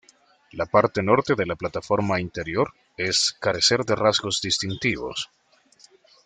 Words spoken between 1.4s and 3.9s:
la plataforma interior es carece